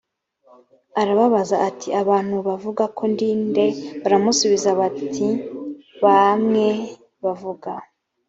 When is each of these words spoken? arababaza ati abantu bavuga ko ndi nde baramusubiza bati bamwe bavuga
arababaza 1.01 1.55
ati 1.69 1.87
abantu 2.01 2.35
bavuga 2.47 2.83
ko 2.97 3.03
ndi 3.13 3.29
nde 3.45 3.65
baramusubiza 4.01 4.69
bati 4.79 5.27
bamwe 6.03 6.67
bavuga 7.23 7.71